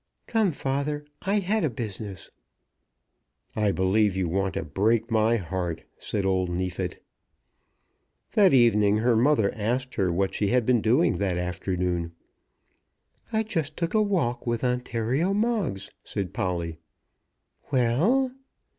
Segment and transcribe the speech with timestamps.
[0.25, 1.05] "Come, father.
[1.21, 2.31] I had a business."
[3.55, 7.03] "I believe you want to break my heart," said old Neefit.
[8.31, 12.13] That evening her mother asked her what she had been doing that afternoon.
[13.31, 16.79] "I just took a walk with Ontario Moggs," said Polly.
[17.71, 18.31] "Well?"